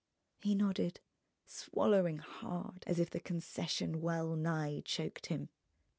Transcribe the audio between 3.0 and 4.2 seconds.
the concession